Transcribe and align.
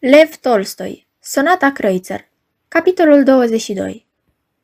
Lev 0.00 0.36
Tolstoi, 0.36 1.06
Sonata 1.20 1.72
Kreutzer, 1.72 2.28
capitolul 2.68 3.22
22 3.22 4.06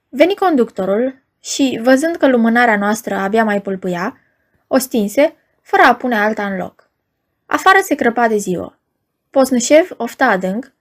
Veni 0.08 0.34
conductorul 0.34 1.22
și, 1.41 1.80
văzând 1.83 2.17
că 2.17 2.29
lumânarea 2.29 2.77
noastră 2.77 3.14
abia 3.14 3.45
mai 3.45 3.62
pulpâia, 3.62 4.19
o 4.67 4.79
stinse, 4.79 5.35
fără 5.62 5.83
a 5.83 5.95
pune 5.95 6.17
alta 6.17 6.47
în 6.47 6.57
loc. 6.57 6.91
Afară 7.47 7.79
se 7.83 7.95
crăpa 7.95 8.29
de 8.29 8.37
ziua. 8.37 8.79
Posnușev 9.31 9.91
ofta 9.97 10.27
adânc 10.27 10.73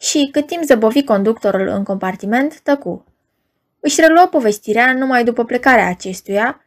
și, 0.00 0.28
cât 0.32 0.46
timp 0.46 0.62
zăbovi 0.62 1.04
conductorul 1.04 1.68
în 1.68 1.84
compartiment, 1.84 2.60
tăcu. 2.60 3.04
Își 3.80 4.00
reluă 4.00 4.26
povestirea 4.26 4.92
numai 4.92 5.24
după 5.24 5.44
plecarea 5.44 5.88
acestuia 5.88 6.64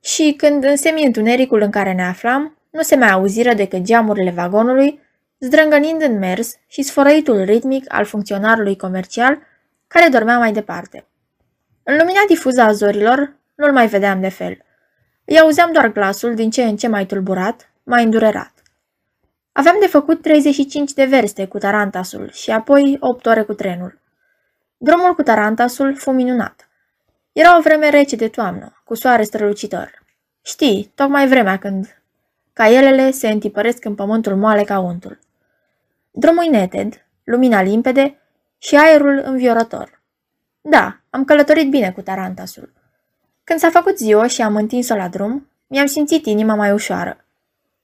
și, 0.00 0.34
când 0.36 0.64
în 0.64 0.76
semi-întunericul 0.76 1.60
în 1.60 1.70
care 1.70 1.92
ne 1.92 2.04
aflam, 2.04 2.58
nu 2.70 2.82
se 2.82 2.96
mai 2.96 3.10
auziră 3.10 3.54
decât 3.54 3.82
geamurile 3.82 4.30
vagonului, 4.30 5.08
zdrângănind 5.40 6.02
în 6.02 6.18
mers 6.18 6.54
și 6.66 6.82
sfărăitul 6.82 7.42
ritmic 7.42 7.94
al 7.94 8.04
funcționarului 8.04 8.76
comercial 8.76 9.38
care 9.86 10.08
dormea 10.08 10.38
mai 10.38 10.52
departe. 10.52 11.06
În 11.82 11.96
lumina 11.96 12.20
difuză 12.28 12.60
a 12.60 12.72
zorilor, 12.72 13.36
nu-l 13.54 13.72
mai 13.72 13.86
vedeam 13.86 14.20
de 14.20 14.28
fel. 14.28 14.58
Îi 15.24 15.38
auzeam 15.38 15.72
doar 15.72 15.92
glasul 15.92 16.34
din 16.34 16.50
ce 16.50 16.62
în 16.62 16.76
ce 16.76 16.88
mai 16.88 17.06
tulburat, 17.06 17.72
mai 17.82 18.04
îndurerat. 18.04 18.52
Aveam 19.52 19.76
de 19.80 19.86
făcut 19.86 20.22
35 20.22 20.92
de 20.92 21.04
verste 21.04 21.46
cu 21.46 21.58
tarantasul 21.58 22.30
și 22.32 22.50
apoi 22.50 22.96
8 23.00 23.26
ore 23.26 23.42
cu 23.42 23.52
trenul. 23.52 23.98
Drumul 24.76 25.14
cu 25.14 25.22
tarantasul 25.22 25.96
fu 25.96 26.10
minunat. 26.10 26.68
Era 27.32 27.56
o 27.56 27.60
vreme 27.60 27.90
rece 27.90 28.16
de 28.16 28.28
toamnă, 28.28 28.82
cu 28.84 28.94
soare 28.94 29.22
strălucitor. 29.22 30.02
Știi, 30.42 30.92
tocmai 30.94 31.28
vremea 31.28 31.58
când 31.58 32.02
caielele 32.52 33.10
se 33.10 33.28
întipăresc 33.28 33.84
în 33.84 33.94
pământul 33.94 34.36
moale 34.36 34.64
ca 34.64 34.78
untul. 34.78 35.18
Drumul 36.10 36.46
neted, 36.50 37.06
lumina 37.24 37.62
limpede 37.62 38.18
și 38.58 38.76
aerul 38.76 39.22
înviorător. 39.24 40.02
Da, 40.60 41.00
am 41.10 41.24
călătorit 41.24 41.70
bine 41.70 41.92
cu 41.92 42.00
tarantasul. 42.00 42.72
Când 43.44 43.58
s-a 43.58 43.70
făcut 43.70 43.98
ziua 43.98 44.26
și 44.26 44.42
am 44.42 44.56
întins-o 44.56 44.94
la 44.94 45.08
drum, 45.08 45.48
mi-am 45.66 45.86
simțit 45.86 46.26
inima 46.26 46.54
mai 46.54 46.72
ușoară. 46.72 47.24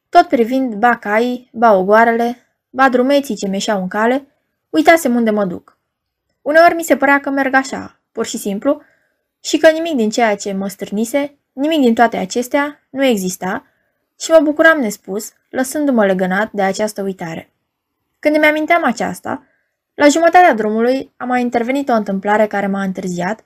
Tot 0.08 0.26
privind 0.28 0.74
ba 0.74 0.96
caii, 0.96 1.50
ba 1.52 1.72
ogoarele, 1.72 2.36
ba 2.70 2.88
drumeții 2.88 3.36
ce 3.36 3.48
meșeau 3.48 3.80
în 3.80 3.88
cale, 3.88 4.26
uitasem 4.70 5.14
unde 5.14 5.30
mă 5.30 5.44
duc. 5.44 5.78
Uneori 6.42 6.74
mi 6.74 6.82
se 6.82 6.96
părea 6.96 7.20
că 7.20 7.30
merg 7.30 7.54
așa, 7.54 8.00
pur 8.12 8.26
și 8.26 8.38
simplu, 8.38 8.82
și 9.40 9.58
că 9.58 9.70
nimic 9.70 9.96
din 9.96 10.10
ceea 10.10 10.36
ce 10.36 10.52
mă 10.52 10.68
stârnise, 10.68 11.38
nimic 11.52 11.80
din 11.80 11.94
toate 11.94 12.16
acestea, 12.16 12.80
nu 12.90 13.04
exista 13.04 13.66
și 14.20 14.30
mă 14.30 14.40
bucuram 14.42 14.78
nespus, 14.78 15.32
lăsându-mă 15.50 16.06
legănat 16.06 16.52
de 16.52 16.62
această 16.62 17.02
uitare. 17.02 17.50
Când 18.18 18.34
îmi 18.34 18.46
aminteam 18.46 18.84
aceasta, 18.84 19.46
la 19.94 20.08
jumătatea 20.08 20.54
drumului 20.54 21.12
a 21.16 21.24
mai 21.24 21.40
intervenit 21.40 21.88
o 21.88 21.92
întâmplare 21.92 22.46
care 22.46 22.66
m-a 22.66 22.82
întârziat, 22.82 23.40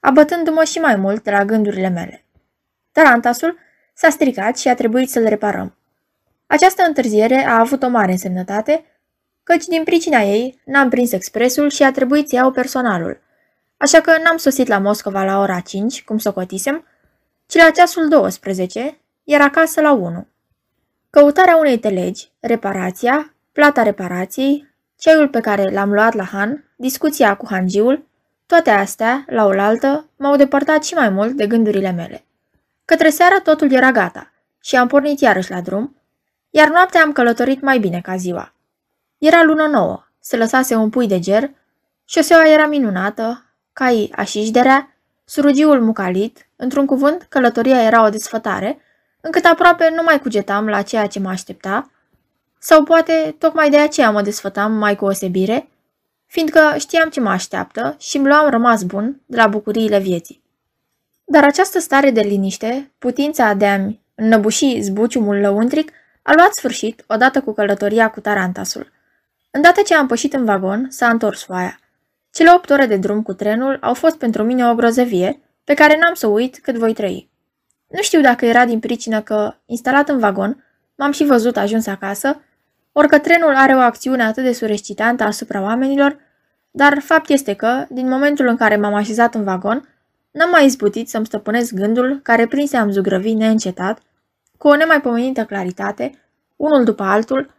abătându-mă 0.00 0.64
și 0.64 0.78
mai 0.78 0.96
mult 0.96 1.22
de 1.22 1.30
la 1.30 1.44
gândurile 1.44 1.88
mele. 1.88 2.24
Tarantasul 2.92 3.58
s-a 3.94 4.10
stricat 4.10 4.58
și 4.58 4.68
a 4.68 4.74
trebuit 4.74 5.10
să-l 5.10 5.26
reparăm. 5.28 5.76
Această 6.46 6.82
întârziere 6.82 7.46
a 7.46 7.58
avut 7.58 7.82
o 7.82 7.88
mare 7.88 8.12
însemnătate, 8.12 8.84
căci 9.42 9.64
din 9.64 9.84
pricina 9.84 10.20
ei 10.20 10.60
n-am 10.64 10.88
prins 10.88 11.12
expresul 11.12 11.70
și 11.70 11.82
a 11.82 11.92
trebuit 11.92 12.28
să 12.28 12.34
iau 12.34 12.50
personalul, 12.50 13.20
așa 13.76 14.00
că 14.00 14.18
n-am 14.22 14.36
sosit 14.36 14.66
la 14.66 14.78
Moscova 14.78 15.24
la 15.24 15.38
ora 15.38 15.60
5, 15.60 16.02
cum 16.02 16.18
socotisem, 16.18 16.86
ci 17.46 17.54
la 17.54 17.70
ceasul 17.70 18.08
12, 18.08 19.00
iar 19.24 19.40
acasă 19.40 19.80
la 19.80 19.92
1. 19.92 20.26
Căutarea 21.10 21.56
unei 21.56 21.78
telegi, 21.78 22.30
reparația, 22.40 23.33
plata 23.54 23.82
reparației, 23.82 24.74
ceaiul 24.98 25.28
pe 25.28 25.40
care 25.40 25.70
l-am 25.70 25.92
luat 25.92 26.14
la 26.14 26.24
Han, 26.24 26.64
discuția 26.76 27.36
cu 27.36 27.46
hangiul, 27.50 28.06
toate 28.46 28.70
astea, 28.70 29.24
la 29.26 29.44
oaltă, 29.44 30.08
m-au 30.16 30.36
depărtat 30.36 30.84
și 30.84 30.94
mai 30.94 31.08
mult 31.08 31.32
de 31.32 31.46
gândurile 31.46 31.90
mele. 31.90 32.24
Către 32.84 33.10
seara 33.10 33.40
totul 33.40 33.72
era 33.72 33.90
gata 33.90 34.32
și 34.62 34.76
am 34.76 34.86
pornit 34.86 35.20
iarăși 35.20 35.50
la 35.50 35.60
drum, 35.60 35.96
iar 36.50 36.68
noaptea 36.68 37.02
am 37.02 37.12
călătorit 37.12 37.60
mai 37.60 37.78
bine 37.78 38.00
ca 38.00 38.16
ziua. 38.16 38.54
Era 39.18 39.42
lună 39.42 39.66
nouă, 39.66 40.06
se 40.20 40.36
lăsase 40.36 40.74
un 40.74 40.90
pui 40.90 41.06
de 41.06 41.18
ger, 41.18 41.50
șoseaua 42.04 42.48
era 42.48 42.66
minunată, 42.66 43.44
caii 43.72 44.12
așișderea, 44.16 44.96
surugiul 45.24 45.82
mucalit, 45.82 46.48
într-un 46.56 46.86
cuvânt, 46.86 47.26
călătoria 47.28 47.82
era 47.82 48.04
o 48.04 48.08
desfătare, 48.08 48.78
încât 49.20 49.44
aproape 49.44 49.92
nu 49.94 50.02
mai 50.02 50.20
cugetam 50.20 50.68
la 50.68 50.82
ceea 50.82 51.06
ce 51.06 51.20
mă 51.20 51.28
aștepta, 51.28 51.88
sau 52.66 52.84
poate 52.84 53.34
tocmai 53.38 53.70
de 53.70 53.78
aceea 53.78 54.10
mă 54.10 54.22
desfătam 54.22 54.72
mai 54.72 54.96
cu 54.96 55.04
osebire, 55.04 55.68
fiindcă 56.26 56.74
știam 56.78 57.08
ce 57.08 57.20
mă 57.20 57.28
așteaptă 57.28 57.96
și 57.98 58.16
îmi 58.16 58.26
luam 58.26 58.50
rămas 58.50 58.82
bun 58.82 59.20
de 59.26 59.36
la 59.36 59.46
bucuriile 59.46 59.98
vieții. 59.98 60.42
Dar 61.24 61.44
această 61.44 61.78
stare 61.78 62.10
de 62.10 62.20
liniște, 62.20 62.92
putința 62.98 63.52
de 63.52 63.66
a-mi 63.66 64.00
înnăbuși 64.14 64.80
zbuciumul 64.80 65.36
lăuntric, 65.36 65.92
a 66.22 66.32
luat 66.34 66.54
sfârșit 66.54 67.04
odată 67.06 67.40
cu 67.40 67.52
călătoria 67.52 68.10
cu 68.10 68.20
tarantasul. 68.20 68.92
Îndată 69.50 69.80
ce 69.82 69.94
am 69.94 70.06
pășit 70.06 70.32
în 70.32 70.44
vagon, 70.44 70.86
s-a 70.90 71.08
întors 71.08 71.42
foaia. 71.42 71.78
Cele 72.30 72.50
opt 72.54 72.70
ore 72.70 72.86
de 72.86 72.96
drum 72.96 73.22
cu 73.22 73.32
trenul 73.32 73.78
au 73.80 73.94
fost 73.94 74.16
pentru 74.16 74.42
mine 74.42 74.68
o 74.68 74.74
grozăvie, 74.74 75.40
pe 75.64 75.74
care 75.74 75.98
n-am 75.98 76.14
să 76.14 76.26
uit 76.26 76.58
cât 76.58 76.76
voi 76.76 76.92
trăi. 76.92 77.30
Nu 77.88 78.02
știu 78.02 78.20
dacă 78.20 78.46
era 78.46 78.64
din 78.64 78.80
pricină 78.80 79.20
că, 79.22 79.54
instalat 79.66 80.08
în 80.08 80.18
vagon, 80.18 80.64
m-am 80.94 81.12
și 81.12 81.24
văzut 81.24 81.56
ajuns 81.56 81.86
acasă, 81.86 82.40
orică 82.96 83.18
trenul 83.18 83.54
are 83.56 83.74
o 83.74 83.78
acțiune 83.78 84.22
atât 84.22 84.42
de 84.42 84.52
surescitantă 84.52 85.24
asupra 85.24 85.62
oamenilor, 85.62 86.18
dar 86.70 87.00
fapt 87.00 87.28
este 87.28 87.54
că, 87.54 87.86
din 87.88 88.08
momentul 88.08 88.46
în 88.46 88.56
care 88.56 88.76
m-am 88.76 88.94
așezat 88.94 89.34
în 89.34 89.44
vagon, 89.44 89.88
n-am 90.30 90.50
mai 90.50 90.64
izbutit 90.64 91.08
să-mi 91.08 91.26
stăpânesc 91.26 91.74
gândul 91.74 92.20
care 92.22 92.46
prinse 92.46 92.76
am 92.76 92.90
zugrăvi 92.90 93.34
neîncetat, 93.34 94.02
cu 94.58 94.68
o 94.68 94.76
nemaipomenită 94.76 95.44
claritate, 95.44 96.18
unul 96.56 96.84
după 96.84 97.02
altul, 97.02 97.50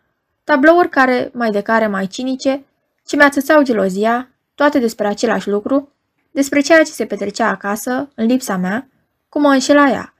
tablouri 0.44 0.90
care, 0.90 1.30
mai 1.34 1.52
de 1.52 1.62
care 1.62 1.88
mai 1.88 2.08
cinice, 2.08 2.66
ce 3.06 3.16
mi-ațățau 3.16 3.62
gelozia, 3.62 4.30
toate 4.56 4.80
despre 4.80 5.08
același 5.08 5.50
lucru, 5.50 5.92
despre 6.32 6.60
ceea 6.60 6.84
ce 6.84 6.92
se 6.92 7.06
petrecea 7.06 7.48
acasă, 7.48 8.10
în 8.16 8.26
lipsa 8.26 8.58
mea, 8.58 8.88
cum 9.30 9.42
mă 9.42 9.50
înșela 9.50 9.90
ea. 9.90 10.14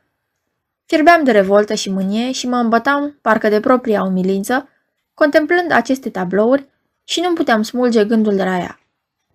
Fierbeam 0.86 1.24
de 1.24 1.32
revoltă 1.32 1.74
și 1.74 1.90
mânie 1.90 2.32
și 2.32 2.48
mă 2.48 2.58
îmbătam, 2.58 3.18
parcă 3.22 3.50
de 3.50 3.60
propria 3.60 4.04
umilință, 4.04 4.70
contemplând 5.16 5.72
aceste 5.72 6.10
tablouri 6.10 6.70
și 7.04 7.22
nu 7.22 7.34
puteam 7.34 7.62
smulge 7.62 8.06
gândul 8.06 8.36
de 8.36 8.44
la 8.44 8.58
ea. 8.58 8.80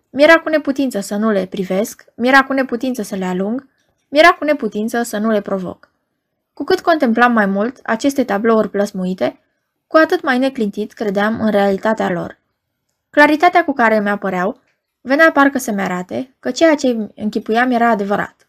Mi-era 0.09 0.39
cu 0.39 0.49
neputință 0.49 0.99
să 0.99 1.15
nu 1.15 1.31
le 1.31 1.45
privesc, 1.45 2.05
mi-era 2.15 2.43
cu 2.43 2.53
neputință 2.53 3.01
să 3.01 3.15
le 3.15 3.25
alung, 3.25 3.67
mi-era 4.09 4.29
cu 4.29 4.43
neputință 4.43 5.01
să 5.01 5.17
nu 5.17 5.29
le 5.29 5.41
provoc. 5.41 5.91
Cu 6.53 6.63
cât 6.63 6.81
contemplam 6.81 7.31
mai 7.31 7.45
mult 7.45 7.79
aceste 7.83 8.23
tablouri 8.23 8.69
plăsmuite, 8.69 9.39
cu 9.87 9.97
atât 9.97 10.23
mai 10.23 10.37
neclintit 10.37 10.93
credeam 10.93 11.41
în 11.41 11.51
realitatea 11.51 12.09
lor. 12.09 12.39
Claritatea 13.09 13.63
cu 13.63 13.73
care 13.73 13.99
mi-apăreau 13.99 14.59
venea 15.01 15.31
parcă 15.31 15.57
să-mi 15.57 15.81
arate 15.81 16.35
că 16.39 16.51
ceea 16.51 16.75
ce 16.75 17.11
închipuiam 17.15 17.71
era 17.71 17.89
adevărat. 17.89 18.47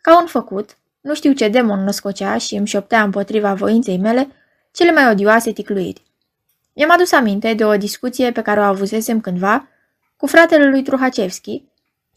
Ca 0.00 0.20
un 0.20 0.26
făcut, 0.26 0.76
nu 1.00 1.14
știu 1.14 1.32
ce 1.32 1.48
demon 1.48 1.84
născocea 1.84 2.38
și 2.38 2.54
îmi 2.54 2.66
șoptea 2.66 3.02
împotriva 3.02 3.54
voinței 3.54 3.98
mele 3.98 4.28
cele 4.72 4.92
mai 4.92 5.10
odioase 5.10 5.52
ticluiri. 5.52 6.02
Mi-am 6.76 6.90
adus 6.90 7.12
aminte 7.12 7.54
de 7.54 7.64
o 7.64 7.76
discuție 7.76 8.32
pe 8.32 8.42
care 8.42 8.60
o 8.60 8.62
avusesem 8.62 9.20
cândva 9.20 9.68
cu 10.16 10.26
fratele 10.26 10.68
lui 10.68 10.82
Truhacevski 10.82 11.64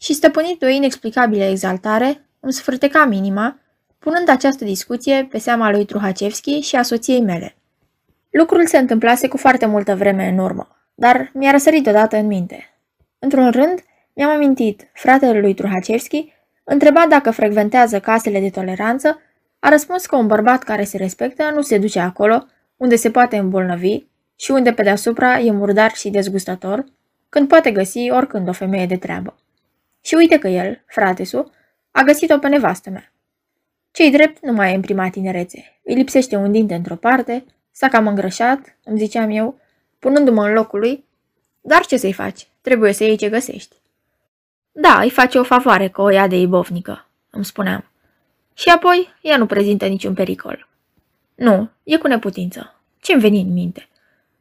și 0.00 0.12
stăpânit 0.12 0.58
de 0.58 0.66
o 0.66 0.68
inexplicabilă 0.68 1.44
exaltare, 1.44 2.26
îmi 2.40 2.52
sfârteca 2.52 3.04
minima, 3.04 3.58
punând 3.98 4.28
această 4.28 4.64
discuție 4.64 5.26
pe 5.30 5.38
seama 5.38 5.70
lui 5.70 5.84
Truhacevski 5.84 6.60
și 6.60 6.76
a 6.76 6.82
soției 6.82 7.20
mele. 7.20 7.56
Lucrul 8.30 8.66
se 8.66 8.78
întâmplase 8.78 9.28
cu 9.28 9.36
foarte 9.36 9.66
multă 9.66 9.94
vreme 9.94 10.28
în 10.28 10.38
urmă, 10.38 10.76
dar 10.94 11.30
mi-a 11.34 11.50
răsărit 11.50 11.86
odată 11.86 12.16
în 12.16 12.26
minte. 12.26 12.78
Într-un 13.18 13.50
rând, 13.50 13.84
mi-am 14.14 14.30
amintit, 14.30 14.90
fratele 14.92 15.40
lui 15.40 15.54
Truhacevski, 15.54 16.32
întrebat 16.64 17.08
dacă 17.08 17.30
frecventează 17.30 18.00
casele 18.00 18.40
de 18.40 18.50
toleranță, 18.50 19.20
a 19.58 19.68
răspuns 19.68 20.06
că 20.06 20.16
un 20.16 20.26
bărbat 20.26 20.62
care 20.62 20.84
se 20.84 20.96
respectă 20.96 21.50
nu 21.54 21.60
se 21.60 21.78
duce 21.78 22.00
acolo, 22.00 22.46
unde 22.76 22.96
se 22.96 23.10
poate 23.10 23.36
îmbolnăvi 23.36 24.07
și 24.40 24.50
unde 24.50 24.72
pe 24.72 24.82
deasupra 24.82 25.38
e 25.38 25.50
murdar 25.50 25.94
și 25.94 26.10
dezgustător, 26.10 26.84
când 27.28 27.48
poate 27.48 27.70
găsi 27.70 28.10
oricând 28.10 28.48
o 28.48 28.52
femeie 28.52 28.86
de 28.86 28.96
treabă. 28.96 29.36
Și 30.00 30.14
uite 30.14 30.38
că 30.38 30.48
el, 30.48 30.82
fratesu, 30.86 31.52
a 31.90 32.02
găsit-o 32.02 32.38
pe 32.38 32.48
nevastă 32.48 32.90
mea. 32.90 33.12
Cei 33.90 34.10
drept 34.10 34.44
nu 34.44 34.52
mai 34.52 34.72
e 34.72 34.74
în 34.74 34.80
prima 34.80 35.10
tinerețe. 35.10 35.80
Îi 35.82 35.94
lipsește 35.94 36.36
un 36.36 36.52
dinte 36.52 36.74
într-o 36.74 36.96
parte, 36.96 37.44
s-a 37.70 37.88
cam 37.88 38.06
îngrășat, 38.06 38.76
îmi 38.84 38.98
ziceam 38.98 39.30
eu, 39.30 39.60
punându-mă 39.98 40.46
în 40.46 40.52
locul 40.52 40.78
lui, 40.78 41.04
dar 41.60 41.86
ce 41.86 41.96
să-i 41.96 42.12
faci? 42.12 42.48
Trebuie 42.60 42.92
să 42.92 43.04
iei 43.04 43.16
ce 43.16 43.28
găsești. 43.28 43.76
Da, 44.72 45.00
îi 45.00 45.10
face 45.10 45.38
o 45.38 45.42
favoare 45.42 45.88
că 45.88 46.02
o 46.02 46.10
ia 46.10 46.26
de 46.26 46.36
ibovnică, 46.36 47.08
îmi 47.30 47.44
spuneam. 47.44 47.90
Și 48.54 48.68
apoi, 48.68 49.08
ea 49.22 49.36
nu 49.36 49.46
prezintă 49.46 49.86
niciun 49.86 50.14
pericol. 50.14 50.68
Nu, 51.34 51.70
e 51.82 51.96
cu 51.96 52.06
neputință. 52.06 52.80
Ce-mi 53.00 53.20
veni 53.20 53.40
în 53.40 53.52
minte? 53.52 53.87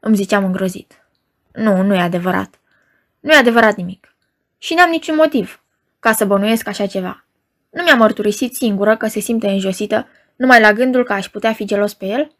Îmi 0.07 0.15
ziceam 0.15 0.45
îngrozit. 0.45 1.07
Nu, 1.51 1.81
nu 1.81 1.95
e 1.95 1.99
adevărat. 1.99 2.59
Nu 3.19 3.31
e 3.31 3.35
adevărat 3.35 3.75
nimic. 3.75 4.15
Și 4.57 4.73
n-am 4.73 4.89
niciun 4.89 5.15
motiv 5.15 5.63
ca 5.99 6.11
să 6.11 6.25
bănuiesc 6.25 6.67
așa 6.67 6.85
ceva. 6.85 7.25
Nu 7.69 7.83
mi-a 7.83 7.95
mărturisit 7.95 8.55
singură 8.55 8.97
că 8.97 9.07
se 9.07 9.19
simte 9.19 9.47
înjosită 9.47 10.07
numai 10.35 10.59
la 10.59 10.73
gândul 10.73 11.03
că 11.03 11.13
aș 11.13 11.29
putea 11.29 11.53
fi 11.53 11.65
gelos 11.65 11.93
pe 11.93 12.05
el? 12.05 12.31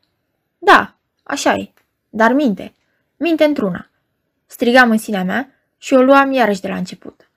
Da, 0.58 0.96
așa 1.24 1.54
e. 1.54 1.72
Dar 2.10 2.34
minte. 2.34 2.74
Minte 3.18 3.44
într-una. 3.44 3.90
Strigam 4.46 4.92
în 4.92 4.98
sinea 4.98 5.24
mea 5.24 5.52
și 5.78 5.94
o 5.94 6.02
luam 6.02 6.32
iarăși 6.32 6.62
de 6.62 6.68
la 6.68 6.76
început. 6.76 7.30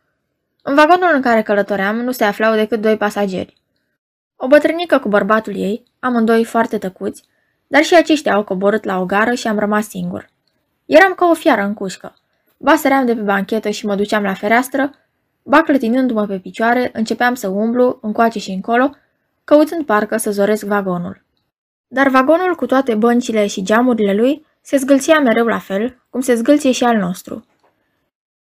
În 0.62 0.75
vagonul 0.75 1.11
în 1.15 1.21
care 1.21 1.43
călătoream 1.43 1.97
nu 1.97 2.12
se 2.12 2.25
aflau 2.25 2.55
decât 2.55 2.81
doi 2.81 2.97
pasageri. 2.97 3.56
O 4.37 4.47
bătrânică 4.47 4.99
cu 4.99 5.09
bărbatul 5.09 5.56
ei, 5.56 5.83
amândoi 5.99 6.44
foarte 6.44 6.79
tăcuți, 6.79 7.25
dar 7.70 7.82
și 7.82 7.94
aceștia 7.94 8.34
au 8.34 8.44
coborât 8.44 8.84
la 8.84 9.00
o 9.00 9.05
gară 9.05 9.34
și 9.34 9.46
am 9.46 9.58
rămas 9.58 9.88
singur. 9.88 10.28
Eram 10.87 11.14
ca 11.14 11.26
o 11.26 11.34
fiară 11.34 11.62
în 11.62 11.75
cușcă. 11.75 12.14
Ba 12.56 12.76
săream 12.76 13.06
de 13.06 13.14
pe 13.14 13.20
banchetă 13.20 13.69
și 13.70 13.87
mă 13.87 13.94
duceam 13.94 14.22
la 14.22 14.34
fereastră, 14.34 14.90
ba 15.43 15.62
clătinându-mă 15.62 16.26
pe 16.26 16.38
picioare, 16.38 16.90
începeam 16.93 17.34
să 17.34 17.49
umblu 17.49 17.99
încoace 18.02 18.38
și 18.38 18.50
încolo, 18.50 18.90
căutând 19.44 19.84
parcă 19.84 20.17
să 20.17 20.31
zoresc 20.31 20.64
vagonul. 20.64 21.25
Dar 21.88 22.08
vagonul 22.08 22.55
cu 22.55 22.67
toate 22.67 22.94
băncile 22.94 23.46
și 23.46 23.62
geamurile 23.62 24.14
lui 24.14 24.46
se 24.61 24.76
zgâlția 24.76 25.20
mereu 25.20 25.46
la 25.46 25.58
fel, 25.58 26.02
cum 26.11 26.20
se 26.20 26.34
zgâlție 26.34 26.73
și 26.73 26.84
al 26.84 26.96
nostru. 26.96 27.46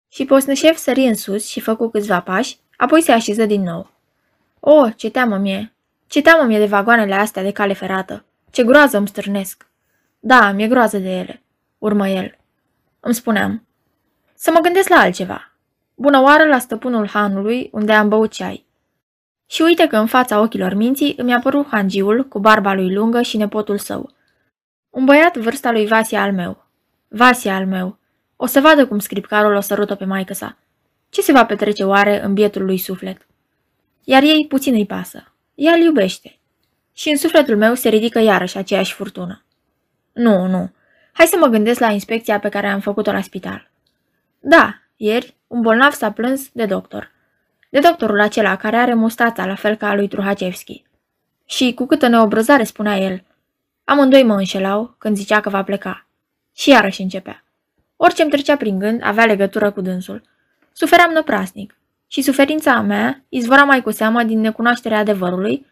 Și 0.07 0.25
Posnășev 0.25 0.75
sări 0.75 1.07
în 1.07 1.15
sus 1.15 1.47
și 1.47 1.59
făcu 1.59 1.89
câțiva 1.89 2.19
pași, 2.19 2.57
apoi 2.77 3.01
se 3.01 3.11
așeză 3.11 3.45
din 3.45 3.61
nou. 3.61 3.91
O, 4.59 4.89
ce 4.89 5.09
teamă 5.09 5.37
mie! 5.37 5.73
Ce 6.07 6.21
teamă 6.21 6.43
mie 6.43 6.59
de 6.59 6.65
vagoanele 6.65 7.13
astea 7.13 7.43
de 7.43 7.51
cale 7.51 7.73
ferată! 7.73 8.23
Ce 8.51 8.63
groază 8.63 8.97
îmi 8.97 9.07
stârnesc! 9.07 9.67
Da, 10.19 10.51
mi-e 10.51 10.67
groază 10.67 10.97
de 10.97 11.09
ele, 11.09 11.43
urmă 11.77 12.07
el. 12.07 12.37
Îmi 12.99 13.13
spuneam. 13.13 13.67
Să 14.35 14.51
mă 14.51 14.59
gândesc 14.59 14.89
la 14.89 14.99
altceva. 14.99 15.53
Bună 15.95 16.21
oară 16.21 16.43
la 16.43 16.59
stăpânul 16.59 17.07
hanului, 17.07 17.69
unde 17.71 17.91
am 17.91 18.09
băut 18.09 18.31
ceai. 18.31 18.65
Și 19.45 19.61
uite 19.61 19.87
că 19.87 19.97
în 19.97 20.05
fața 20.05 20.39
ochilor 20.39 20.73
minții 20.73 21.13
îmi 21.17 21.33
apărut 21.33 21.67
hangiul 21.67 22.27
cu 22.27 22.39
barba 22.39 22.73
lui 22.73 22.93
lungă 22.93 23.21
și 23.21 23.37
nepotul 23.37 23.77
său. 23.77 24.11
Un 24.89 25.05
băiat 25.05 25.37
vârsta 25.37 25.71
lui 25.71 25.87
Vasia 25.87 26.21
al 26.21 26.33
meu. 26.33 26.65
Vasia 27.07 27.55
al 27.55 27.65
meu. 27.65 27.97
O 28.35 28.45
să 28.45 28.59
vadă 28.59 28.87
cum 28.87 28.99
scripcarul 28.99 29.55
o 29.55 29.59
sărută 29.59 29.95
pe 29.95 30.05
maică 30.05 30.33
sa. 30.33 30.57
Ce 31.09 31.21
se 31.21 31.31
va 31.31 31.45
petrece 31.45 31.83
oare 31.83 32.23
în 32.23 32.33
bietul 32.33 32.65
lui 32.65 32.77
suflet? 32.77 33.27
Iar 34.03 34.23
ei 34.23 34.45
puțin 34.47 34.73
îi 34.73 34.85
pasă. 34.85 35.33
Ea 35.55 35.73
îl 35.73 35.81
iubește. 35.81 36.38
Și 36.99 37.09
în 37.09 37.17
sufletul 37.17 37.57
meu 37.57 37.73
se 37.73 37.89
ridică 37.89 38.19
iarăși 38.19 38.57
aceeași 38.57 38.93
furtună. 38.93 39.43
Nu, 40.13 40.45
nu. 40.45 40.71
Hai 41.11 41.25
să 41.25 41.37
mă 41.39 41.47
gândesc 41.47 41.79
la 41.79 41.91
inspecția 41.91 42.39
pe 42.39 42.49
care 42.49 42.67
am 42.67 42.79
făcut-o 42.79 43.11
la 43.11 43.21
spital. 43.21 43.69
Da, 44.39 44.81
ieri 44.95 45.35
un 45.47 45.61
bolnav 45.61 45.91
s-a 45.91 46.11
plâns 46.11 46.49
de 46.51 46.65
doctor. 46.65 47.11
De 47.69 47.79
doctorul 47.79 48.19
acela 48.19 48.55
care 48.55 48.75
are 48.75 48.93
mustața 48.93 49.45
la 49.45 49.55
fel 49.55 49.75
ca 49.75 49.89
a 49.89 49.95
lui 49.95 50.07
Truhacevski. 50.07 50.83
Și 51.45 51.73
cu 51.73 51.85
câtă 51.85 52.07
neobrăzare 52.07 52.63
spunea 52.63 52.97
el. 52.97 53.23
Amândoi 53.83 54.23
mă 54.23 54.35
înșelau 54.35 54.95
când 54.97 55.17
zicea 55.17 55.39
că 55.39 55.49
va 55.49 55.63
pleca. 55.63 56.07
Și 56.55 56.69
iarăși 56.69 57.01
începea. 57.01 57.43
Orice 57.95 58.21
îmi 58.21 58.31
trecea 58.31 58.55
prin 58.55 58.79
gând 58.79 59.01
avea 59.03 59.25
legătură 59.25 59.71
cu 59.71 59.81
dânsul. 59.81 60.23
Suferam 60.73 61.11
năprasnic. 61.11 61.77
Și 62.07 62.21
suferința 62.21 62.81
mea 62.81 63.23
izvora 63.29 63.63
mai 63.63 63.81
cu 63.81 63.91
seamă 63.91 64.23
din 64.23 64.39
necunoașterea 64.39 64.97
adevărului, 64.97 65.67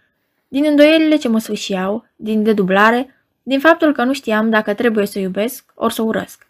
din 0.47 0.65
îndoielile 0.65 1.15
ce 1.15 1.27
mă 1.27 1.39
sfâșiau, 1.39 2.05
din 2.15 2.43
dedublare, 2.43 3.15
din 3.43 3.59
faptul 3.59 3.93
că 3.93 4.03
nu 4.03 4.13
știam 4.13 4.49
dacă 4.49 4.73
trebuie 4.73 5.05
să 5.05 5.19
iubesc 5.19 5.71
ori 5.75 5.93
să 5.93 6.01
urăsc. 6.01 6.47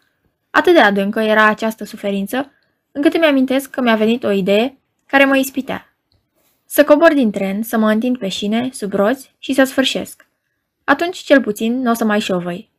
Atât 0.50 0.72
de 0.72 0.80
adâncă 0.80 1.20
era 1.20 1.46
această 1.46 1.84
suferință, 1.84 2.52
încât 2.92 3.14
îmi 3.14 3.24
amintesc 3.24 3.70
că 3.70 3.80
mi-a 3.80 3.96
venit 3.96 4.24
o 4.24 4.30
idee 4.30 4.78
care 5.06 5.24
mă 5.24 5.36
ispitea. 5.36 5.96
Să 6.64 6.84
cobor 6.84 7.12
din 7.14 7.30
tren, 7.30 7.62
să 7.62 7.78
mă 7.78 7.90
întind 7.90 8.18
pe 8.18 8.28
șine, 8.28 8.68
sub 8.72 8.92
roți 8.92 9.34
și 9.38 9.52
să 9.52 9.64
sfârșesc. 9.64 10.26
Atunci, 10.84 11.16
cel 11.16 11.42
puțin, 11.42 11.80
nu 11.80 11.90
o 11.90 11.94
să 11.94 12.04
mai 12.04 12.20
șovăi. 12.20 12.70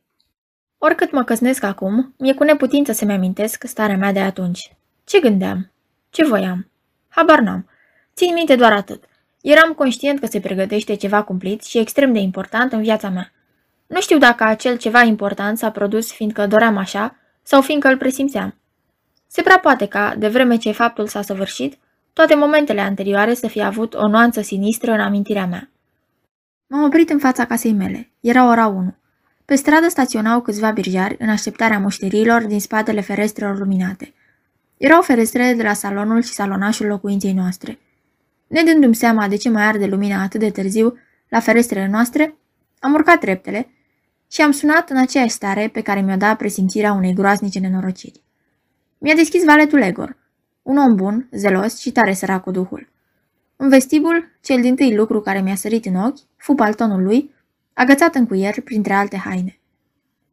Oricât 0.78 1.12
mă 1.12 1.24
căsnesc 1.24 1.62
acum, 1.62 2.14
mi-e 2.18 2.34
cu 2.34 2.44
neputință 2.44 2.92
să-mi 2.92 3.12
amintesc 3.12 3.64
starea 3.66 3.96
mea 3.96 4.12
de 4.12 4.20
atunci. 4.20 4.76
Ce 5.04 5.20
gândeam? 5.20 5.72
Ce 6.10 6.24
voiam? 6.24 6.70
Habar 7.08 7.38
n-am. 7.40 7.68
Țin 8.14 8.32
minte 8.32 8.56
doar 8.56 8.72
atât. 8.72 9.04
Eram 9.40 9.72
conștient 9.72 10.20
că 10.20 10.26
se 10.26 10.40
pregătește 10.40 10.94
ceva 10.94 11.22
cumplit 11.22 11.62
și 11.62 11.78
extrem 11.78 12.12
de 12.12 12.18
important 12.18 12.72
în 12.72 12.82
viața 12.82 13.08
mea. 13.08 13.32
Nu 13.86 14.00
știu 14.00 14.18
dacă 14.18 14.44
acel 14.44 14.76
ceva 14.76 15.02
important 15.02 15.58
s-a 15.58 15.70
produs 15.70 16.12
fiindcă 16.12 16.46
doream 16.46 16.76
așa 16.76 17.16
sau 17.42 17.60
fiindcă 17.60 17.88
îl 17.88 17.96
presimțeam. 17.96 18.54
Se 19.26 19.42
prea 19.42 19.58
poate 19.58 19.86
ca, 19.86 20.14
de 20.18 20.28
vreme 20.28 20.56
ce 20.56 20.72
faptul 20.72 21.06
s-a 21.06 21.22
săvârșit, 21.22 21.78
toate 22.12 22.34
momentele 22.34 22.80
anterioare 22.80 23.34
să 23.34 23.46
fie 23.46 23.62
avut 23.62 23.94
o 23.94 24.08
nuanță 24.08 24.40
sinistră 24.40 24.92
în 24.92 25.00
amintirea 25.00 25.46
mea. 25.46 25.70
M-am 26.66 26.84
oprit 26.84 27.10
în 27.10 27.18
fața 27.18 27.44
casei 27.44 27.72
mele. 27.72 28.10
Era 28.20 28.48
ora 28.48 28.66
1. 28.66 28.94
Pe 29.44 29.54
stradă 29.54 29.88
staționau 29.88 30.40
câțiva 30.40 30.70
birjari 30.70 31.16
în 31.18 31.28
așteptarea 31.28 31.78
mușterilor 31.78 32.46
din 32.46 32.60
spatele 32.60 33.00
ferestrelor 33.00 33.58
luminate. 33.58 34.14
Erau 34.76 35.02
ferestrele 35.02 35.52
de 35.52 35.62
la 35.62 35.72
salonul 35.72 36.22
și 36.22 36.32
salonașul 36.32 36.86
locuinței 36.86 37.32
noastre. 37.32 37.78
Nedându-mi 38.50 38.94
seama 38.94 39.28
de 39.28 39.36
ce 39.36 39.48
mai 39.48 39.62
arde 39.62 39.86
lumina 39.86 40.22
atât 40.22 40.40
de 40.40 40.50
târziu 40.50 40.98
la 41.28 41.40
ferestrele 41.40 41.88
noastre, 41.88 42.34
am 42.78 42.92
urcat 42.92 43.20
treptele 43.20 43.68
și 44.30 44.40
am 44.40 44.50
sunat 44.50 44.90
în 44.90 44.96
aceeași 44.96 45.32
stare 45.32 45.68
pe 45.68 45.80
care 45.80 46.00
mi-o 46.00 46.16
da 46.16 46.34
presimțirea 46.34 46.92
unei 46.92 47.14
groaznice 47.14 47.58
nenorociri. 47.58 48.22
Mi-a 48.98 49.14
deschis 49.14 49.44
valetul 49.44 49.80
Egor, 49.80 50.16
un 50.62 50.76
om 50.76 50.94
bun, 50.94 51.28
zelos 51.32 51.78
și 51.78 51.92
tare 51.92 52.12
sărac 52.12 52.42
cu 52.42 52.50
duhul. 52.50 52.88
În 53.56 53.68
vestibul, 53.68 54.24
cel 54.40 54.60
din 54.60 54.76
tâi 54.76 54.94
lucru 54.94 55.20
care 55.20 55.40
mi-a 55.40 55.54
sărit 55.54 55.84
în 55.84 55.94
ochi 55.94 56.18
fu 56.36 56.54
paltonul 56.54 57.02
lui, 57.02 57.34
agățat 57.72 58.14
în 58.14 58.26
cuier 58.26 58.60
printre 58.60 58.92
alte 58.92 59.16
haine. 59.16 59.60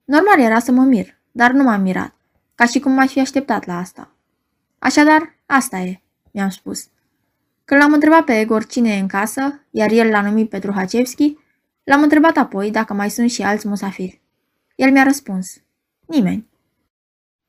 Normal 0.05 0.39
era 0.39 0.59
să 0.59 0.71
mă 0.71 0.83
mir, 0.83 1.17
dar 1.31 1.51
nu 1.51 1.63
m-am 1.63 1.81
mirat, 1.81 2.15
ca 2.55 2.65
și 2.65 2.79
cum 2.79 2.91
m-aș 2.91 3.11
fi 3.11 3.19
așteptat 3.19 3.65
la 3.65 3.77
asta. 3.77 4.15
Așadar, 4.79 5.35
asta 5.45 5.77
e, 5.77 6.01
mi-am 6.31 6.49
spus. 6.49 6.87
Când 7.67 7.81
l-am 7.81 7.93
întrebat 7.93 8.23
pe 8.23 8.39
Egor 8.39 8.65
cine 8.65 8.89
e 8.89 8.99
în 8.99 9.07
casă, 9.07 9.59
iar 9.71 9.91
el 9.91 10.09
l-a 10.09 10.21
numit 10.21 10.49
Petru 10.49 10.71
Hacevski, 10.71 11.37
l-am 11.83 12.01
întrebat 12.01 12.37
apoi 12.37 12.71
dacă 12.71 12.93
mai 12.93 13.09
sunt 13.09 13.29
și 13.29 13.41
alți 13.41 13.67
musafiri. 13.67 14.21
El 14.75 14.91
mi-a 14.91 15.03
răspuns, 15.03 15.47
nimeni. 16.05 16.47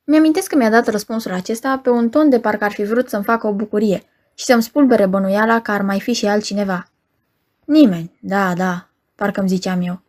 Mi-amintesc 0.05 0.49
că 0.49 0.57
mi-a 0.57 0.71
dat 0.71 0.87
răspunsul 0.87 1.33
acesta 1.33 1.79
pe 1.79 1.91
un 1.91 2.09
ton 2.09 2.29
de 2.29 2.41
parcă 2.41 2.65
ar 2.65 2.71
fi 2.73 2.85
vrut 2.85 3.09
să-mi 3.09 3.25
facă 3.25 3.47
o 3.47 3.53
bucurie 3.53 4.03
și 4.35 4.45
să-mi 4.45 4.63
spulbere 4.63 5.07
bănuiala 5.07 5.61
că 5.61 5.71
ar 5.71 5.83
mai 5.83 6.01
fi 6.01 6.13
și 6.13 6.27
altcineva. 6.27 6.91
Nimeni, 7.65 8.19
da, 8.21 8.55
da, 8.55 8.89
parcă 9.15 9.41
îmi 9.41 9.49
ziceam 9.49 9.81
eu. 9.83 10.01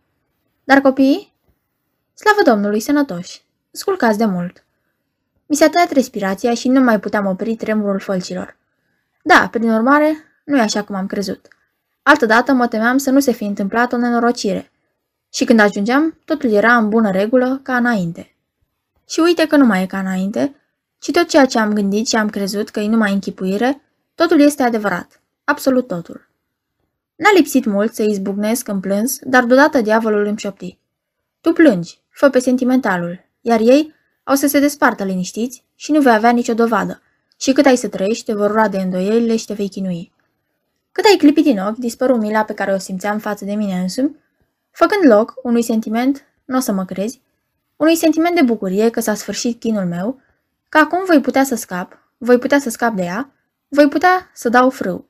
Dar 0.63 0.81
copiii? 0.81 1.33
Slavă 2.13 2.41
Domnului, 2.45 2.79
sănătoși, 2.79 3.41
sculcați 3.71 4.17
de 4.17 4.25
mult. 4.25 4.65
Mi 5.45 5.55
s-a 5.55 5.69
tăiat 5.69 5.91
respirația 5.91 6.53
și 6.53 6.67
nu 6.67 6.79
mai 6.79 6.99
puteam 6.99 7.25
opri 7.25 7.55
tremurul 7.55 7.99
fălcilor. 7.99 8.58
Da, 9.31 9.47
prin 9.51 9.69
urmare, 9.69 10.17
nu 10.45 10.57
e 10.57 10.61
așa 10.61 10.83
cum 10.83 10.95
am 10.95 11.05
crezut. 11.05 11.47
Altădată 12.03 12.53
mă 12.53 12.67
temeam 12.67 12.97
să 12.97 13.09
nu 13.09 13.19
se 13.19 13.31
fi 13.31 13.43
întâmplat 13.43 13.93
o 13.93 13.97
nenorocire. 13.97 14.71
Și 15.33 15.45
când 15.45 15.59
ajungeam, 15.59 16.17
totul 16.25 16.51
era 16.51 16.75
în 16.75 16.89
bună 16.89 17.11
regulă 17.11 17.59
ca 17.63 17.75
înainte. 17.75 18.35
Și 19.09 19.19
uite 19.19 19.47
că 19.47 19.55
nu 19.55 19.65
mai 19.65 19.81
e 19.81 19.85
ca 19.85 19.99
înainte, 19.99 20.55
ci 20.99 21.11
tot 21.11 21.27
ceea 21.27 21.45
ce 21.45 21.59
am 21.59 21.73
gândit 21.73 22.07
și 22.07 22.15
am 22.15 22.29
crezut 22.29 22.69
că 22.69 22.79
e 22.79 22.87
numai 22.87 23.13
închipuire, 23.13 23.81
totul 24.15 24.39
este 24.39 24.63
adevărat. 24.63 25.21
Absolut 25.43 25.87
totul. 25.87 26.29
N-a 27.15 27.29
lipsit 27.35 27.65
mult 27.65 27.93
să 27.93 28.03
izbucnesc 28.03 28.67
în 28.67 28.79
plâns, 28.79 29.19
dar 29.21 29.43
deodată 29.43 29.81
diavolul 29.81 30.25
îmi 30.25 30.39
șopti. 30.39 30.77
Tu 31.41 31.53
plângi, 31.53 32.01
fă 32.09 32.29
pe 32.29 32.39
sentimentalul, 32.39 33.25
iar 33.41 33.59
ei 33.59 33.93
au 34.23 34.35
să 34.35 34.47
se 34.47 34.59
despartă 34.59 35.03
liniștiți 35.03 35.65
și 35.75 35.91
nu 35.91 36.01
vei 36.01 36.13
avea 36.13 36.31
nicio 36.31 36.53
dovadă. 36.53 37.01
Și 37.41 37.53
cât 37.53 37.65
ai 37.65 37.75
să 37.75 37.87
trăiești, 37.87 38.25
te 38.25 38.33
vor 38.33 38.51
roade 38.51 38.77
îndoielile 38.77 39.35
și 39.35 39.45
te 39.45 39.53
vei 39.53 39.69
chinui. 39.69 40.11
Cât 40.91 41.05
ai 41.05 41.15
clipit 41.17 41.43
din 41.43 41.59
ochi, 41.59 41.77
dispăru 41.77 42.17
mila 42.17 42.43
pe 42.43 42.53
care 42.53 42.73
o 42.73 42.77
simțeam 42.77 43.17
față 43.17 43.45
de 43.45 43.53
mine 43.53 43.79
însumi, 43.79 44.15
făcând 44.71 45.11
loc 45.11 45.33
unui 45.43 45.61
sentiment, 45.61 46.25
nu 46.45 46.57
o 46.57 46.59
să 46.59 46.71
mă 46.71 46.85
crezi, 46.85 47.21
unui 47.75 47.95
sentiment 47.95 48.35
de 48.35 48.41
bucurie 48.41 48.89
că 48.89 48.99
s-a 48.99 49.13
sfârșit 49.13 49.59
chinul 49.59 49.85
meu, 49.85 50.21
că 50.69 50.77
acum 50.77 51.03
voi 51.05 51.21
putea 51.21 51.43
să 51.43 51.55
scap, 51.55 51.97
voi 52.17 52.37
putea 52.37 52.59
să 52.59 52.69
scap 52.69 52.95
de 52.95 53.03
ea, 53.03 53.31
voi 53.67 53.87
putea 53.87 54.29
să 54.33 54.49
dau 54.49 54.69
frâu. 54.69 55.09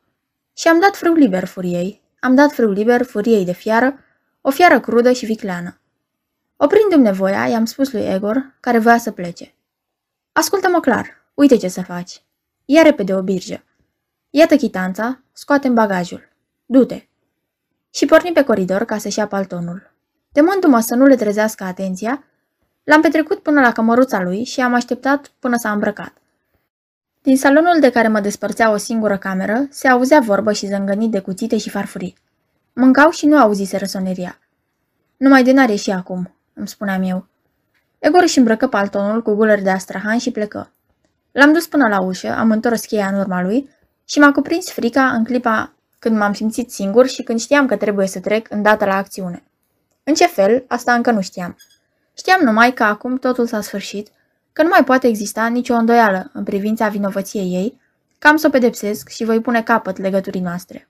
Și 0.54 0.68
am 0.68 0.80
dat 0.80 0.96
frâu 0.96 1.14
liber 1.14 1.46
furiei, 1.46 2.02
am 2.20 2.36
dat 2.36 2.52
frâu 2.52 2.72
liber 2.72 3.04
furiei 3.04 3.46
de 3.46 3.54
fiară, 3.54 4.00
o 4.42 4.50
fiară 4.50 4.80
crudă 4.80 5.12
și 5.12 5.26
vicleană. 5.26 5.80
Oprindu-mi 6.58 7.04
nevoia, 7.04 7.48
i-am 7.48 7.66
spus 7.66 7.92
lui 7.92 8.02
Egor, 8.02 8.56
care 8.60 8.80
voia 8.80 8.98
să 8.98 9.12
plece. 9.12 9.54
Ascultă-mă 10.32 10.80
clar, 10.80 11.19
uite 11.39 11.58
ce 11.58 11.67
să 11.67 11.81
faci. 11.81 12.24
Ia 12.65 12.81
repede 12.81 13.13
o 13.13 13.22
birjă. 13.22 13.63
Iată 14.29 14.55
chitanța, 14.55 15.19
scoatem 15.34 15.74
bagajul. 15.74 16.29
Du-te. 16.65 17.08
Și 17.89 18.05
porni 18.05 18.31
pe 18.31 18.43
coridor 18.43 18.84
ca 18.84 18.98
să-și 18.98 19.19
ia 19.19 19.27
paltonul. 19.27 19.91
Temându-mă 20.31 20.79
să 20.79 20.96
nu 20.96 21.05
le 21.05 21.15
trezească 21.15 21.63
atenția, 21.63 22.24
L-am 22.89 23.01
petrecut 23.01 23.39
până 23.39 23.62
la 23.62 23.72
cămăruța 23.72 24.22
lui 24.22 24.43
și 24.43 24.62
am 24.62 24.74
așteptat 24.74 25.31
până 25.39 25.58
s-a 25.58 25.72
îmbrăcat. 25.72 26.13
Din 27.22 27.38
salonul 27.38 27.79
de 27.79 27.89
care 27.89 28.08
mă 28.08 28.19
despărțea 28.19 28.72
o 28.72 28.77
singură 28.77 29.17
cameră, 29.17 29.67
se 29.69 29.88
auzea 29.88 30.19
vorbă 30.19 30.51
și 30.51 30.67
zângănit 30.67 31.12
de 31.12 31.19
cuțite 31.19 31.58
și 31.58 31.69
farfurii. 31.69 32.17
Mâncau 32.74 33.10
și 33.10 33.25
nu 33.25 33.38
auzise 33.38 33.77
răsoneria. 33.77 34.39
Numai 35.17 35.43
de 35.43 35.51
n-are 35.51 35.75
și 35.75 35.91
acum, 35.91 36.36
îmi 36.53 36.67
spuneam 36.67 37.01
eu. 37.03 37.27
Egor 38.00 38.22
își 38.22 38.38
îmbrăcă 38.38 38.67
paltonul 38.67 39.22
cu 39.22 39.34
guleri 39.34 39.63
de 39.63 39.69
astrahan 39.69 40.17
și 40.17 40.31
plecă. 40.31 40.72
L-am 41.39 41.53
dus 41.53 41.67
până 41.67 41.88
la 41.88 42.01
ușă, 42.01 42.36
am 42.38 42.51
întors 42.51 42.86
cheia 42.86 43.08
în 43.08 43.19
urma 43.19 43.41
lui 43.41 43.69
și 44.05 44.19
m-a 44.19 44.31
cuprins 44.31 44.72
frica 44.72 45.05
în 45.05 45.24
clipa 45.24 45.74
când 46.00 46.17
m-am 46.17 46.34
simțit 46.34 46.72
singur 46.72 47.08
și 47.08 47.24
când 47.24 47.39
știam 47.39 47.65
că 47.65 47.75
trebuie 47.75 48.08
să 48.08 48.19
trec 48.19 48.51
îndată 48.51 48.86
la 48.86 48.96
acțiune. 48.96 49.43
În 50.03 50.13
ce 50.13 50.25
fel, 50.25 50.63
asta 50.67 50.93
încă 50.93 51.12
nu 51.12 51.22
știam. 51.22 51.58
Știam 52.17 52.41
numai 52.43 52.74
că 52.74 52.84
acum 52.84 53.17
totul 53.17 53.48
s-a 53.48 53.62
sfârșit, 53.62 54.08
că 54.53 54.63
nu 54.63 54.69
mai 54.69 54.84
poate 54.84 55.08
exista 55.08 55.48
nicio 55.48 55.74
îndoială 55.74 56.29
în 56.34 56.43
privința 56.43 56.88
vinovăției 56.88 57.53
ei, 57.53 57.81
că 58.17 58.27
am 58.27 58.36
să 58.36 58.48
o 58.48 58.50
pedepsesc 58.50 59.10
și 59.10 59.24
voi 59.24 59.41
pune 59.41 59.63
capăt 59.63 59.98
legăturii 59.98 60.41
noastre. 60.41 60.88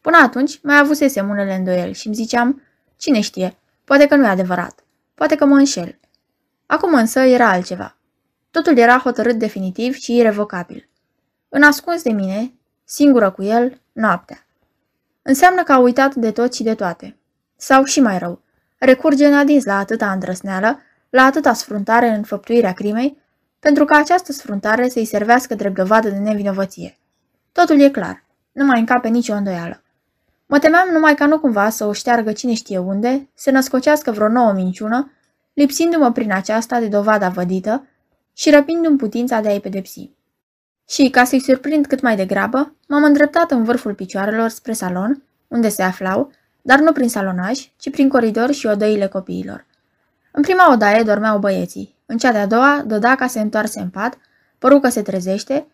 Până 0.00 0.16
atunci 0.16 0.60
mai 0.62 0.78
avusesem 0.78 1.28
unele 1.28 1.54
îndoieli 1.54 1.94
și 1.94 2.06
îmi 2.06 2.16
ziceam, 2.16 2.62
cine 2.96 3.20
știe, 3.20 3.56
poate 3.84 4.06
că 4.06 4.14
nu 4.14 4.24
e 4.24 4.28
adevărat, 4.28 4.84
poate 5.14 5.34
că 5.34 5.44
mă 5.44 5.56
înșel. 5.56 5.98
Acum 6.66 6.94
însă 6.94 7.20
era 7.20 7.50
altceva. 7.50 7.97
Totul 8.50 8.76
era 8.76 8.98
hotărât 8.98 9.38
definitiv 9.38 9.94
și 9.94 10.16
irrevocabil. 10.16 10.88
În 11.48 11.62
ascuns 11.62 12.02
de 12.02 12.10
mine, 12.10 12.52
singură 12.84 13.30
cu 13.30 13.42
el, 13.42 13.80
noaptea. 13.92 14.46
Înseamnă 15.22 15.62
că 15.62 15.72
a 15.72 15.78
uitat 15.78 16.14
de 16.14 16.30
tot 16.30 16.54
și 16.54 16.62
de 16.62 16.74
toate. 16.74 17.16
Sau 17.56 17.84
și 17.84 18.00
mai 18.00 18.18
rău, 18.18 18.40
recurge 18.78 19.26
în 19.26 19.34
adins 19.34 19.64
la 19.64 19.78
atâta 19.78 20.10
îndrăsneală, 20.10 20.78
la 21.10 21.22
atâta 21.22 21.52
sfruntare 21.52 22.08
în 22.08 22.22
făptuirea 22.22 22.72
crimei, 22.72 23.18
pentru 23.58 23.84
ca 23.84 23.96
această 23.96 24.32
sfruntare 24.32 24.88
să-i 24.88 25.04
servească 25.04 25.54
drept 25.54 25.74
dovadă 25.74 26.08
de 26.08 26.18
nevinovăție. 26.18 26.98
Totul 27.52 27.80
e 27.80 27.90
clar, 27.90 28.24
nu 28.52 28.64
mai 28.64 28.78
încape 28.78 29.08
nicio 29.08 29.34
îndoială. 29.34 29.82
Mă 30.46 30.58
temeam 30.58 30.88
numai 30.92 31.14
ca 31.14 31.26
nu 31.26 31.38
cumva 31.38 31.68
să 31.68 31.84
o 31.84 31.92
șteargă 31.92 32.32
cine 32.32 32.54
știe 32.54 32.78
unde, 32.78 33.28
să 33.34 33.50
născocească 33.50 34.10
vreo 34.10 34.28
nouă 34.28 34.52
minciună, 34.52 35.12
lipsindu-mă 35.52 36.12
prin 36.12 36.32
aceasta 36.32 36.78
de 36.80 36.86
dovada 36.86 37.28
vădită 37.28 37.86
și 38.38 38.50
răpindu-mi 38.50 38.96
putința 38.96 39.40
de 39.40 39.48
a-i 39.48 39.60
pedepsi. 39.60 40.10
Și, 40.88 41.10
ca 41.10 41.24
să-i 41.24 41.40
surprind 41.40 41.86
cât 41.86 42.00
mai 42.00 42.16
degrabă, 42.16 42.74
m-am 42.88 43.04
îndreptat 43.04 43.50
în 43.50 43.64
vârful 43.64 43.94
picioarelor 43.94 44.48
spre 44.48 44.72
salon, 44.72 45.22
unde 45.48 45.68
se 45.68 45.82
aflau, 45.82 46.30
dar 46.62 46.78
nu 46.78 46.92
prin 46.92 47.08
salonaj, 47.08 47.58
ci 47.78 47.90
prin 47.90 48.08
coridor 48.08 48.52
și 48.52 48.66
odăile 48.66 49.06
copiilor. 49.06 49.66
În 50.30 50.42
prima 50.42 50.72
odaie 50.72 51.02
dormeau 51.02 51.38
băieții, 51.38 51.94
în 52.06 52.18
cea 52.18 52.32
de-a 52.32 52.46
doua 52.46 52.82
Dodaca 52.86 53.26
se 53.26 53.40
întoarse 53.40 53.80
în 53.80 53.88
pat, 53.88 54.18
păru 54.58 54.80
că 54.80 54.88
se 54.88 55.02
trezește 55.02 55.66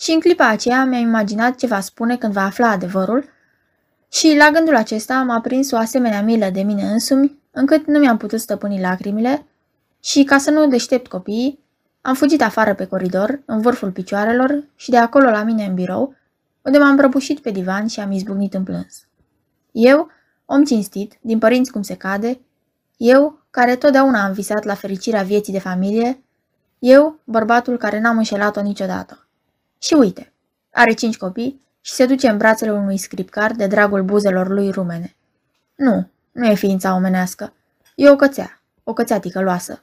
și 0.00 0.10
în 0.10 0.20
clipa 0.20 0.48
aceea 0.48 0.84
mi-am 0.84 1.02
imaginat 1.02 1.54
ce 1.54 1.66
va 1.66 1.80
spune 1.80 2.16
când 2.16 2.32
va 2.32 2.44
afla 2.44 2.70
adevărul 2.70 3.24
și 4.10 4.36
la 4.36 4.50
gândul 4.50 4.76
acesta 4.76 5.22
m-a 5.22 5.40
prins 5.40 5.70
o 5.70 5.76
asemenea 5.76 6.22
milă 6.22 6.50
de 6.52 6.62
mine 6.62 6.82
însumi, 6.82 7.38
încât 7.50 7.86
nu 7.86 7.98
mi-am 7.98 8.16
putut 8.16 8.40
stăpâni 8.40 8.80
lacrimile 8.80 9.46
și, 10.00 10.24
ca 10.24 10.38
să 10.38 10.50
nu 10.50 10.66
deștept 10.66 11.06
copiii, 11.06 11.60
am 12.02 12.14
fugit 12.14 12.42
afară 12.42 12.74
pe 12.74 12.86
coridor, 12.86 13.40
în 13.44 13.60
vârful 13.60 13.90
picioarelor 13.90 14.64
și 14.76 14.90
de 14.90 14.96
acolo 14.96 15.30
la 15.30 15.42
mine 15.42 15.64
în 15.64 15.74
birou, 15.74 16.14
unde 16.62 16.78
m-am 16.78 16.96
prăbușit 16.96 17.40
pe 17.40 17.50
divan 17.50 17.86
și 17.86 18.00
am 18.00 18.12
izbucnit 18.12 18.54
în 18.54 18.64
plâns. 18.64 19.06
Eu, 19.72 20.10
om 20.44 20.64
cinstit, 20.64 21.18
din 21.20 21.38
părinți 21.38 21.70
cum 21.70 21.82
se 21.82 21.96
cade, 21.96 22.40
eu, 22.96 23.38
care 23.50 23.76
totdeauna 23.76 24.24
am 24.24 24.32
visat 24.32 24.64
la 24.64 24.74
fericirea 24.74 25.22
vieții 25.22 25.52
de 25.52 25.58
familie, 25.58 26.22
eu, 26.78 27.18
bărbatul 27.24 27.76
care 27.76 28.00
n-am 28.00 28.16
înșelat-o 28.16 28.62
niciodată. 28.62 29.26
Și 29.78 29.94
uite, 29.94 30.32
are 30.72 30.92
cinci 30.92 31.16
copii 31.16 31.60
și 31.80 31.92
se 31.92 32.06
duce 32.06 32.28
în 32.28 32.36
brațele 32.36 32.72
unui 32.72 32.96
scripcar 32.96 33.52
de 33.52 33.66
dragul 33.66 34.02
buzelor 34.02 34.48
lui 34.48 34.70
rumene. 34.70 35.16
Nu, 35.74 36.08
nu 36.32 36.46
e 36.46 36.54
ființa 36.54 36.94
omenească. 36.94 37.52
E 37.94 38.10
o 38.10 38.16
cățea, 38.16 38.60
o 38.84 38.92
cățea 38.92 39.20
ticăloasă. 39.20 39.82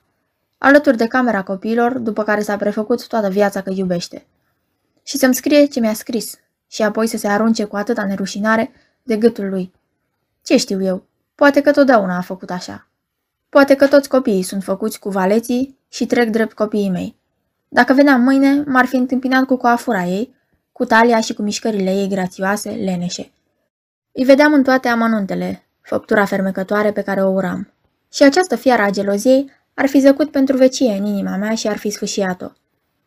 Alături 0.61 0.97
de 0.97 1.07
camera 1.07 1.43
copiilor, 1.43 1.97
după 1.97 2.23
care 2.23 2.41
s-a 2.41 2.57
prefăcut 2.57 3.07
toată 3.07 3.29
viața 3.29 3.61
că 3.61 3.71
iubește. 3.75 4.25
Și 5.03 5.17
să-mi 5.17 5.35
scrie 5.35 5.65
ce 5.65 5.79
mi-a 5.79 5.93
scris 5.93 6.39
și 6.67 6.81
apoi 6.81 7.07
să 7.07 7.17
se 7.17 7.27
arunce 7.27 7.63
cu 7.63 7.75
atâta 7.75 8.05
nerușinare 8.05 8.71
de 9.03 9.17
gâtul 9.17 9.49
lui. 9.49 9.73
Ce 10.43 10.57
știu 10.57 10.83
eu? 10.83 11.03
Poate 11.35 11.61
că 11.61 11.71
totdeauna 11.71 12.17
a 12.17 12.21
făcut 12.21 12.49
așa. 12.49 12.87
Poate 13.49 13.75
că 13.75 13.87
toți 13.87 14.09
copiii 14.09 14.41
sunt 14.41 14.63
făcuți 14.63 14.99
cu 14.99 15.09
valeții 15.09 15.77
și 15.89 16.05
trec 16.05 16.29
drept 16.29 16.53
copiii 16.53 16.89
mei. 16.89 17.15
Dacă 17.67 17.93
veneam 17.93 18.21
mâine, 18.21 18.63
m-ar 18.65 18.85
fi 18.85 18.95
întâmpinat 18.95 19.43
cu 19.43 19.55
coafura 19.55 20.03
ei, 20.03 20.35
cu 20.71 20.85
talia 20.85 21.19
și 21.19 21.33
cu 21.33 21.41
mișcările 21.41 21.91
ei 21.91 22.07
grațioase, 22.07 22.69
leneșe. 22.69 23.31
Îi 24.11 24.23
vedeam 24.23 24.53
în 24.53 24.63
toate 24.63 24.87
amănuntele, 24.87 25.63
făptura 25.81 26.25
fermecătoare 26.25 26.91
pe 26.91 27.01
care 27.01 27.23
o 27.23 27.29
uram. 27.29 27.73
Și 28.13 28.23
această 28.23 28.55
fiară 28.55 28.81
a 28.81 28.89
geloziei 28.89 29.51
ar 29.79 29.87
fi 29.87 29.99
zăcut 29.99 30.31
pentru 30.31 30.57
vecie 30.57 30.91
în 30.91 31.05
inima 31.05 31.35
mea 31.35 31.55
și 31.55 31.67
ar 31.67 31.77
fi 31.77 31.89
sfâșiat-o. 31.89 32.47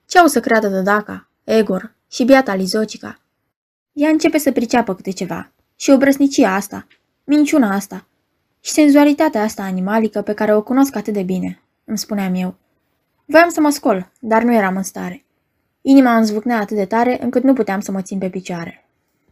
Ce 0.06 0.18
au 0.18 0.26
să 0.26 0.40
creadă 0.40 0.68
Dodaca, 0.68 1.28
Egor 1.44 1.94
și 2.10 2.24
biata 2.24 2.54
Lizocica? 2.54 3.20
Ea 3.92 4.08
începe 4.08 4.38
să 4.38 4.52
priceapă 4.52 4.94
câte 4.94 5.10
ceva. 5.10 5.50
Și 5.76 5.90
obrăsnicia 5.90 6.54
asta, 6.54 6.86
minciuna 7.24 7.74
asta 7.74 8.06
și 8.60 8.70
senzualitatea 8.70 9.42
asta 9.42 9.62
animalică 9.62 10.22
pe 10.22 10.32
care 10.32 10.54
o 10.54 10.62
cunosc 10.62 10.96
atât 10.96 11.12
de 11.12 11.22
bine, 11.22 11.62
îmi 11.84 11.98
spuneam 11.98 12.34
eu. 12.34 12.54
Voiam 13.24 13.48
să 13.48 13.60
mă 13.60 13.70
scol, 13.70 14.12
dar 14.20 14.42
nu 14.42 14.54
eram 14.54 14.76
în 14.76 14.82
stare. 14.82 15.24
Inima 15.82 16.16
îmi 16.16 16.26
zvâcnea 16.26 16.58
atât 16.58 16.76
de 16.76 16.84
tare 16.84 17.22
încât 17.22 17.42
nu 17.42 17.52
puteam 17.52 17.80
să 17.80 17.92
mă 17.92 18.02
țin 18.02 18.18
pe 18.18 18.28
picioare. 18.28 18.88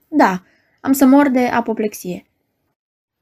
Da, 0.09 0.43
am 0.81 0.93
să 0.93 1.05
mor 1.05 1.29
de 1.29 1.47
apoplexie. 1.47 2.27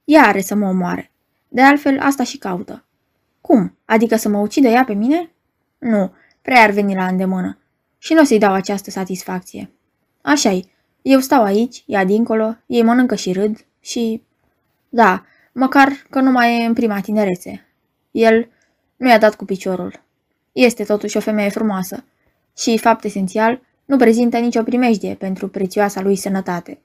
Ea 0.04 0.22
are 0.22 0.40
să 0.40 0.54
mă 0.54 0.68
omoare. 0.68 1.10
De 1.48 1.62
altfel, 1.62 2.00
asta 2.00 2.22
și 2.22 2.38
caută. 2.38 2.82
Cum? 3.48 3.76
Adică 3.84 4.16
să 4.16 4.28
mă 4.28 4.38
ucidă 4.38 4.68
ea 4.68 4.84
pe 4.84 4.92
mine? 4.92 5.30
Nu, 5.78 6.12
prea 6.42 6.62
ar 6.62 6.70
veni 6.70 6.94
la 6.94 7.06
îndemână. 7.06 7.58
Și 7.98 8.12
nu 8.12 8.20
o 8.20 8.24
să-i 8.24 8.38
dau 8.38 8.52
această 8.52 8.90
satisfacție. 8.90 9.70
Așa-i, 10.22 10.70
eu 11.02 11.20
stau 11.20 11.42
aici, 11.42 11.82
ea 11.86 12.04
dincolo, 12.04 12.56
ei 12.66 12.82
mănâncă 12.82 13.14
și 13.14 13.32
râd 13.32 13.64
și... 13.80 14.22
Da, 14.88 15.24
măcar 15.52 15.88
că 16.10 16.20
nu 16.20 16.30
mai 16.30 16.62
e 16.62 16.66
în 16.66 16.72
prima 16.72 17.00
tinerețe. 17.00 17.66
El 18.10 18.48
nu 18.96 19.08
i-a 19.08 19.18
dat 19.18 19.34
cu 19.34 19.44
piciorul. 19.44 20.02
Este 20.52 20.84
totuși 20.84 21.16
o 21.16 21.20
femeie 21.20 21.48
frumoasă 21.48 22.04
și, 22.56 22.78
fapt 22.78 23.04
esențial, 23.04 23.60
nu 23.84 23.96
prezintă 23.96 24.38
nicio 24.38 24.62
primejdie 24.62 25.14
pentru 25.14 25.48
prețioasa 25.48 26.00
lui 26.00 26.16
sănătate. 26.16 26.78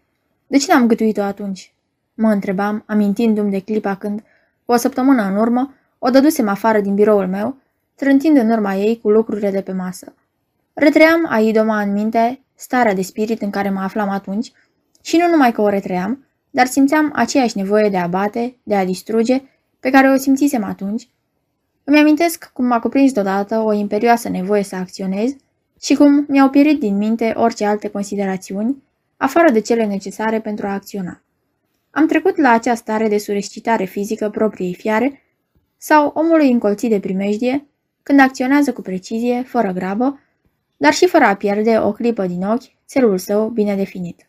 De 0.47 0.57
ce 0.57 0.73
n-am 0.73 0.87
gătuit-o 0.87 1.21
atunci? 1.21 1.73
Mă 2.13 2.31
întrebam, 2.31 2.83
amintindu-mi 2.85 3.51
de 3.51 3.59
clipa 3.59 3.95
când, 3.95 4.23
o 4.65 4.75
săptămână 4.75 5.23
în 5.23 5.35
urmă, 5.35 5.73
o 6.05 6.09
dădusem 6.09 6.47
afară 6.47 6.79
din 6.79 6.95
biroul 6.95 7.27
meu, 7.27 7.57
trântind 7.95 8.37
în 8.37 8.49
urma 8.49 8.75
ei 8.75 8.99
cu 9.01 9.09
lucrurile 9.09 9.51
de 9.51 9.61
pe 9.61 9.71
masă. 9.71 10.13
Retream 10.73 11.25
a 11.29 11.39
idoma 11.39 11.81
în 11.81 11.91
minte 11.91 12.39
starea 12.55 12.93
de 12.93 13.01
spirit 13.01 13.41
în 13.41 13.49
care 13.49 13.69
mă 13.69 13.79
aflam 13.79 14.09
atunci 14.09 14.51
și 15.01 15.17
nu 15.17 15.27
numai 15.29 15.51
că 15.51 15.61
o 15.61 15.69
retream, 15.69 16.25
dar 16.49 16.65
simțeam 16.65 17.11
aceeași 17.15 17.57
nevoie 17.57 17.89
de 17.89 17.97
a 17.97 18.07
bate, 18.07 18.55
de 18.63 18.75
a 18.75 18.85
distruge, 18.85 19.41
pe 19.79 19.89
care 19.89 20.09
o 20.09 20.17
simțisem 20.17 20.63
atunci. 20.63 21.07
Îmi 21.83 21.99
amintesc 21.99 22.49
cum 22.53 22.65
m-a 22.65 22.79
cuprins 22.79 23.11
deodată 23.11 23.59
o 23.59 23.73
imperioasă 23.73 24.29
nevoie 24.29 24.63
să 24.63 24.75
acționez 24.75 25.35
și 25.81 25.95
cum 25.95 26.25
mi-au 26.27 26.49
pierit 26.49 26.79
din 26.79 26.97
minte 26.97 27.33
orice 27.35 27.65
alte 27.65 27.89
considerațiuni, 27.89 28.83
afară 29.17 29.51
de 29.51 29.59
cele 29.59 29.85
necesare 29.85 30.39
pentru 30.39 30.67
a 30.67 30.73
acționa. 30.73 31.21
Am 31.91 32.07
trecut 32.07 32.37
la 32.37 32.51
acea 32.51 32.75
stare 32.75 33.07
de 33.07 33.17
surescitare 33.17 33.83
fizică 33.83 34.29
propriei 34.29 34.73
fiare 34.73 35.22
sau 35.85 36.11
omului 36.15 36.51
încolțit 36.51 36.89
de 36.89 36.99
primejdie, 36.99 37.67
când 38.03 38.19
acționează 38.19 38.73
cu 38.73 38.81
precizie, 38.81 39.43
fără 39.47 39.71
grabă, 39.71 40.19
dar 40.77 40.93
și 40.93 41.07
fără 41.07 41.25
a 41.25 41.35
pierde 41.35 41.77
o 41.79 41.91
clipă 41.91 42.25
din 42.25 42.43
ochi 42.43 42.71
țelul 42.87 43.17
său 43.17 43.47
bine 43.49 43.75
definit. 43.75 44.27